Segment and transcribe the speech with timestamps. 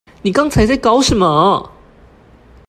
[0.23, 1.69] 你剛才在搞什麼？